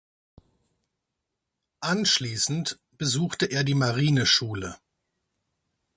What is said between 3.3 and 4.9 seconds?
er die Marineschule.